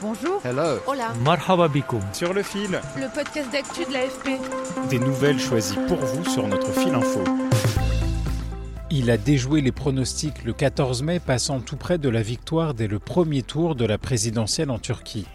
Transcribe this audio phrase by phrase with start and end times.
[0.00, 0.40] Bonjour.
[0.44, 0.78] Hello.
[0.86, 1.12] Hola.
[1.24, 1.68] Marhaba
[2.12, 2.80] Sur le fil.
[2.96, 4.40] Le podcast d'actu de l'AFP.
[4.90, 7.24] Des nouvelles choisies pour vous sur notre fil info.
[8.90, 12.86] Il a déjoué les pronostics le 14 mai, passant tout près de la victoire dès
[12.86, 15.26] le premier tour de la présidentielle en Turquie.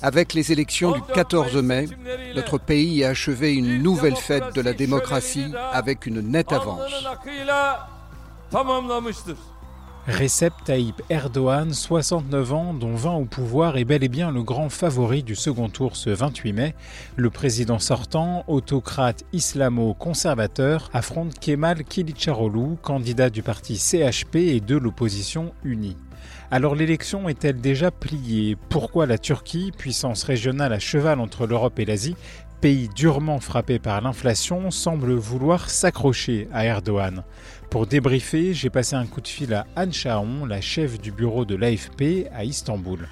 [0.00, 1.86] Avec les élections du 14 mai,
[2.34, 6.80] notre pays a achevé une nouvelle fête de la démocratie avec une nette avance.
[10.06, 14.68] Recep Tayyip Erdogan, 69 ans, dont 20 au pouvoir, est bel et bien le grand
[14.68, 16.74] favori du second tour ce 28 mai.
[17.16, 25.54] Le président sortant, autocrate islamo-conservateur, affronte Kemal Kilicdaroglu, candidat du parti CHP et de l'opposition
[25.64, 25.96] unie.
[26.50, 28.58] Alors l'élection est-elle déjà pliée?
[28.68, 32.16] Pourquoi la Turquie, puissance régionale à cheval entre l'Europe et l'Asie,
[32.60, 37.24] pays durement frappé par l'inflation, semble vouloir s'accrocher à Erdogan?
[37.74, 41.44] Pour débriefer, j'ai passé un coup de fil à Anne Chaon, la chef du bureau
[41.44, 43.08] de l'AFP à Istanbul.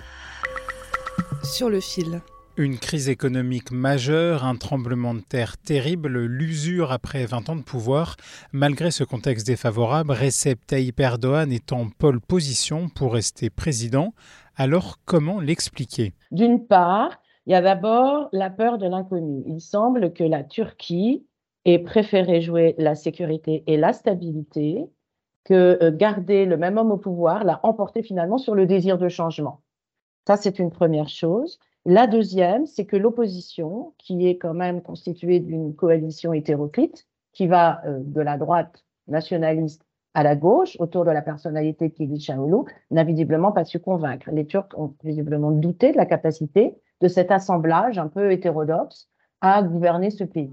[1.42, 2.20] Sur le fil.
[2.56, 8.14] Une crise économique majeure, un tremblement de terre terrible, l'usure après 20 ans de pouvoir.
[8.52, 14.14] Malgré ce contexte défavorable, Recep Tayyip Erdogan est en pole position pour rester président.
[14.54, 16.12] Alors comment l'expliquer?
[16.30, 19.42] D'une part, il y a d'abord la peur de l'inconnu.
[19.44, 21.26] Il semble que la Turquie
[21.64, 24.86] ait préféré jouer la sécurité et la stabilité
[25.44, 29.08] que euh, garder le même homme au pouvoir l'a emporté finalement sur le désir de
[29.08, 29.60] changement.
[30.26, 31.58] Ça, c'est une première chose.
[31.84, 37.82] La deuxième, c'est que l'opposition, qui est quand même constituée d'une coalition hétéroclite, qui va
[37.86, 39.84] euh, de la droite nationaliste
[40.14, 44.30] à la gauche, autour de la personnalité de Kılıçdaroğlu, n'a visiblement pas su convaincre.
[44.30, 49.08] Les Turcs ont visiblement douté de la capacité de cet assemblage un peu hétérodoxe
[49.42, 50.50] à gouverner ce pays.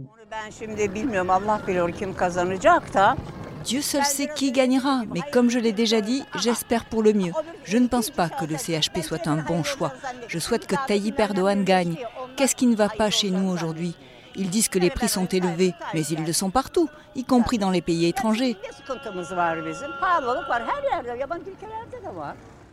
[3.63, 7.31] Dieu seul sait qui gagnera, mais comme je l'ai déjà dit, j'espère pour le mieux.
[7.63, 9.93] Je ne pense pas que le CHP soit un bon choix.
[10.27, 11.97] Je souhaite que Tayyip Erdogan gagne.
[12.35, 13.95] Qu'est-ce qui ne va pas chez nous aujourd'hui?
[14.35, 17.71] Ils disent que les prix sont élevés, mais ils le sont partout, y compris dans
[17.71, 18.55] les pays étrangers.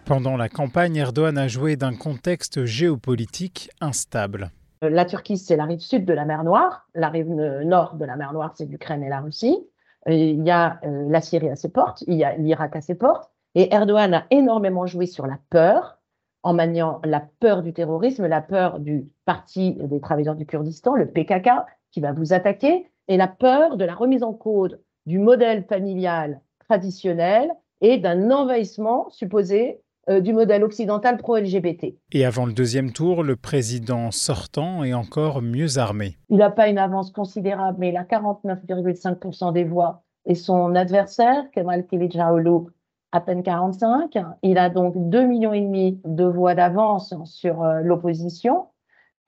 [0.04, 4.52] Pendant la campagne, Erdogan a joué d'un contexte géopolitique instable.
[4.84, 6.86] Euh, la Turquie, c'est la rive sud de la mer Noire.
[6.94, 9.66] La rive nord de la mer Noire, c'est l'Ukraine et la Russie.
[10.06, 12.94] il y a euh, la Syrie à ses portes, il y a l'Irak à ses
[12.94, 13.30] portes.
[13.54, 15.98] Et Erdogan a énormément joué sur la peur,
[16.42, 21.06] en maniant la peur du terrorisme, la peur du Parti des travailleurs du Kurdistan, le
[21.06, 21.50] PKK,
[21.90, 26.40] qui va vous attaquer, et la peur de la remise en cause du modèle familial
[26.68, 27.50] traditionnel
[27.80, 31.96] et d'un envahissement supposé euh, du modèle occidental pro-LGBT.
[32.12, 36.16] Et avant le deuxième tour, le président sortant est encore mieux armé.
[36.28, 40.04] Il n'a pas une avance considérable, mais il a 49,5% des voix.
[40.26, 42.66] Et son adversaire, Kemal Kılıçdaroğlu,
[43.12, 44.18] à peine 45.
[44.42, 48.66] Il a donc 2,5 millions et demi de voix d'avance sur euh, l'opposition.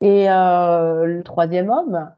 [0.01, 2.11] Et euh, le troisième homme,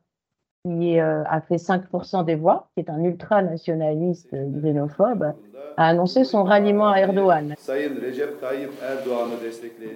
[0.65, 5.33] qui a fait 5% des voix, qui est un ultranationaliste xénophobe,
[5.77, 7.55] a annoncé son ralliement à Erdogan.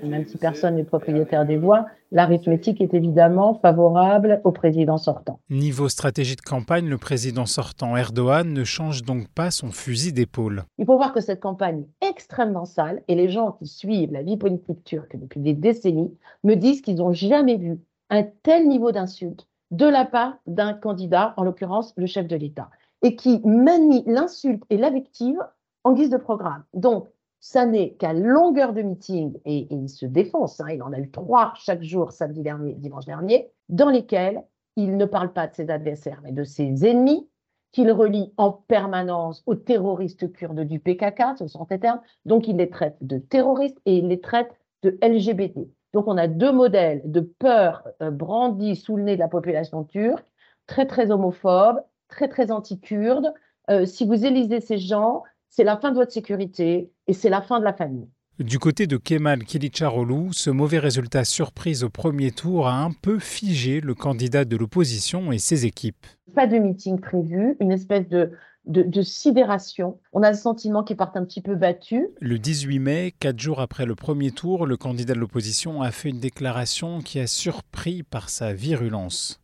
[0.03, 5.41] Même si personne n'est propriétaire des voix, l'arithmétique est évidemment favorable au président sortant.
[5.51, 10.65] Niveau stratégie de campagne, le président sortant Erdogan ne change donc pas son fusil d'épaule.
[10.79, 14.23] Il faut voir que cette campagne est extrêmement sale et les gens qui suivent la
[14.23, 18.93] vie politique turque depuis des décennies me disent qu'ils n'ont jamais vu un tel niveau
[18.93, 19.47] d'insulte
[19.77, 22.71] de la part d'un candidat, en l'occurrence le chef de l'État,
[23.03, 25.39] et qui manie l'insulte et l'invective
[25.83, 26.65] en guise de programme.
[26.75, 27.09] Donc,
[27.41, 31.11] ça n'est qu'à longueur de meeting, et, il se défonce, hein, il en a eu
[31.11, 34.45] trois chaque jour, samedi dernier, dimanche dernier, dans lesquels
[34.77, 37.29] il ne parle pas de ses adversaires, mais de ses ennemis,
[37.73, 42.57] qu'il relie en permanence aux terroristes kurdes du PKK, ce sont ses termes, donc il
[42.57, 45.69] les traite de terroristes et il les traite de LGBT.
[45.95, 49.85] Donc on a deux modèles de peur euh, brandis sous le nez de la population
[49.85, 50.27] turque,
[50.67, 53.33] très très homophobes, très très anti-kurdes.
[53.71, 57.41] Euh, si vous élisez ces gens, c'est la fin de votre sécurité et c'est la
[57.41, 58.09] fin de la famille.
[58.41, 63.21] Du côté de Kemal Kilicdaroglu, ce mauvais résultat surprise au premier tour a un peu
[63.21, 66.05] figé le candidat de l'opposition et ses équipes.
[66.35, 68.33] Pas de meeting prévu, une espèce de
[68.67, 69.99] de, sidération.
[70.13, 72.07] On a le sentiment qu'ils partent un petit peu battus.
[72.21, 76.09] Le 18 mai, quatre jours après le premier tour, le candidat de l'opposition a fait
[76.09, 79.41] une déclaration qui a surpris par sa virulence.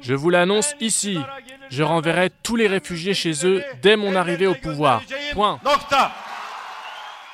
[0.00, 1.18] Je vous l'annonce ici.
[1.70, 5.02] Je renverrai tous les réfugiés chez eux dès mon arrivée au pouvoir.
[5.32, 5.60] Point.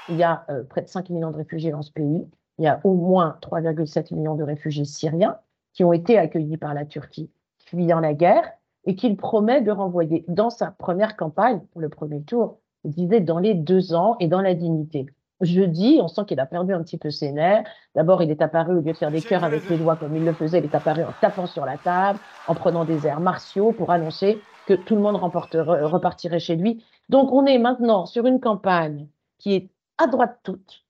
[0.09, 2.27] Il y a euh, près de 5 millions de réfugiés dans ce pays.
[2.59, 5.39] Il y a au moins 3,7 millions de réfugiés syriens
[5.73, 7.31] qui ont été accueillis par la Turquie,
[7.65, 8.45] fuyant la guerre
[8.85, 13.21] et qu'il promet de renvoyer dans sa première campagne, pour le premier tour, il disait
[13.21, 15.07] dans les deux ans et dans la dignité.
[15.41, 17.65] Jeudi, on sent qu'il a perdu un petit peu ses nerfs.
[17.95, 20.25] D'abord, il est apparu, au lieu de faire des cœurs avec les doigts comme il
[20.25, 23.73] le faisait, il est apparu en tapant sur la table, en prenant des airs martiaux
[23.73, 26.85] pour annoncer que tout le monde repartirait chez lui.
[27.09, 30.85] Donc, on est maintenant sur une campagne qui est à droite toute,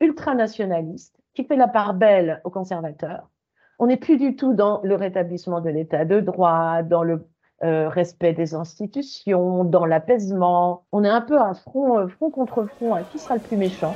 [0.00, 3.28] ultranationaliste, qui fait la part belle aux conservateurs,
[3.78, 7.26] on n'est plus du tout dans le rétablissement de l'état de droit, dans le
[7.64, 10.84] euh, respect des institutions, dans l'apaisement.
[10.92, 12.94] On est un peu à front, euh, front contre front.
[12.94, 13.02] Hein.
[13.12, 13.94] Qui sera le plus méchant?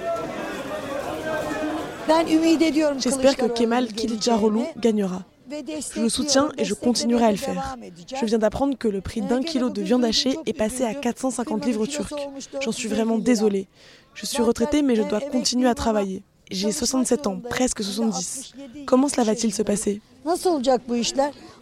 [2.98, 5.22] J'espère que Kemal Kilicdaroglu gagnera.
[5.48, 7.76] Je le soutiens et je continuerai à le faire.
[8.20, 11.66] Je viens d'apprendre que le prix d'un kilo de viande hachée est passé à 450
[11.66, 12.14] livres turcs.
[12.60, 13.68] J'en suis vraiment désolée.
[14.14, 16.22] Je suis retraitée mais je dois continuer à travailler.
[16.52, 18.54] J'ai 67 ans, presque 70.
[18.86, 20.02] Comment cela va-t-il se passer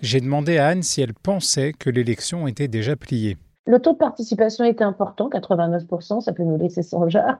[0.02, 3.36] J'ai demandé à Anne si elle pensait que l'élection était déjà pliée.
[3.66, 7.36] Le taux de participation était important, 89%, ça peut nous laisser songeur.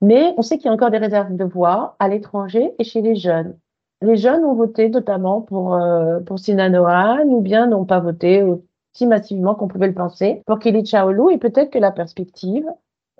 [0.00, 3.02] Mais on sait qu'il y a encore des réserves de voix à l'étranger et chez
[3.02, 3.58] les jeunes.
[4.02, 9.54] Les jeunes ont voté notamment pour, euh, pour ou bien n'ont pas voté aussi massivement
[9.54, 12.66] qu'on pouvait le penser pour Kili Chaoulou et peut-être que la perspective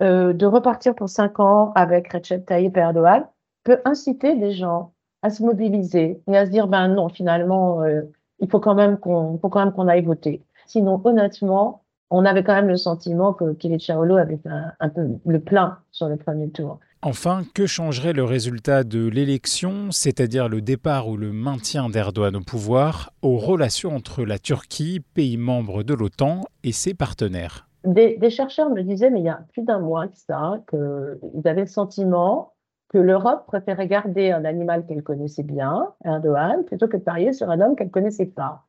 [0.01, 3.25] euh, de repartir pour cinq ans avec Recep Tayyip Erdogan
[3.67, 8.01] peut inciter des gens à se mobiliser et à se dire ben non finalement euh,
[8.39, 10.41] il faut quand même qu'on faut quand même qu'on aille voter.
[10.67, 15.01] Sinon honnêtement on avait quand même le sentiment que Kili Chaolo avait un, un peu
[15.25, 16.79] le plein sur le premier tour.
[17.01, 22.41] Enfin, que changerait le résultat de l'élection, c'est-à-dire le départ ou le maintien d'Erdogan au
[22.41, 27.67] pouvoir, aux relations entre la Turquie, pays membre de l'OTAN, et ses partenaires?
[27.83, 31.47] Des, des, chercheurs me disaient, mais il y a plus d'un mois que ça, qu'ils
[31.47, 32.53] avaient le sentiment
[32.89, 37.49] que l'Europe préférait garder un animal qu'elle connaissait bien, Erdogan, plutôt que de parier sur
[37.49, 38.65] un homme qu'elle connaissait pas.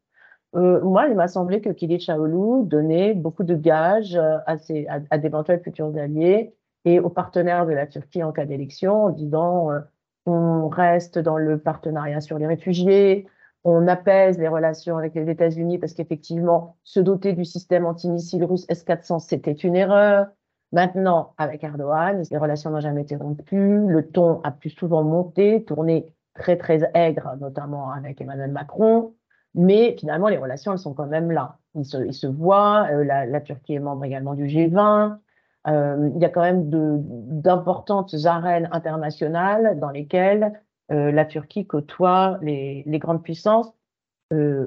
[0.56, 4.86] Euh, moi, il m'a semblé que Kili Chaoulou donnait beaucoup de gages euh, à, ses,
[4.88, 6.54] à, d'éventuels futurs alliés
[6.84, 9.80] et aux partenaires de la Turquie en cas d'élection, en disant euh,
[10.26, 13.26] on reste dans le partenariat sur les réfugiés,
[13.64, 18.64] on apaise les relations avec les États-Unis parce qu'effectivement, se doter du système antimissile russe
[18.68, 20.28] S-400, c'était une erreur.
[20.72, 25.64] Maintenant, avec Erdogan, les relations n'ont jamais été rompues, le ton a plus souvent monté,
[25.64, 29.14] tourné très très aigre, notamment avec Emmanuel Macron,
[29.54, 31.58] mais finalement les relations elles sont quand même là.
[31.74, 35.18] Ils se, voient, euh, la, Turquie est membre également du G20,
[35.66, 40.60] euh, il y a quand même d'importantes arènes internationales dans lesquelles
[40.92, 43.72] euh, la Turquie côtoie les grandes puissances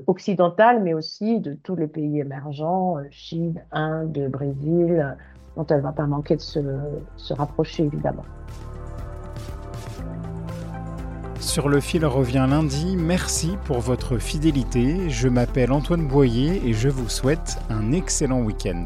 [0.07, 5.15] occidentales, mais aussi de tous les pays émergents, Chine, Inde, Brésil,
[5.55, 8.25] dont elle ne va pas manquer de se, rapprocher, évidemment.
[11.39, 12.95] Sur le fil revient lundi.
[12.95, 15.09] Merci pour votre fidélité.
[15.09, 18.85] Je m'appelle Antoine Boyer et je vous souhaite un excellent week-end.